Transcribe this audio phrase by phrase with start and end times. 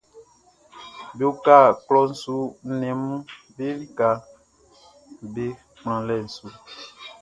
[1.15, 1.55] Be uka
[1.87, 2.35] klɔʼn su
[2.69, 3.01] nnɛnʼm
[3.55, 4.17] be likaʼm
[5.33, 5.45] be
[5.77, 6.47] kplanlɛʼn su.